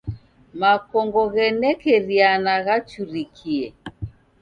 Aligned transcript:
Makongo 0.59 1.21
ghenekeriana 1.33 2.53
ghachurikie. 2.65 3.65